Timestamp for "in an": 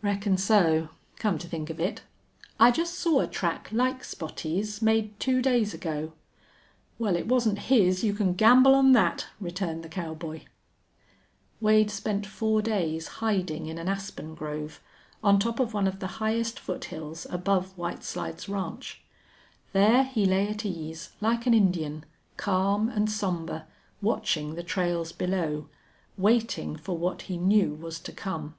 13.66-13.88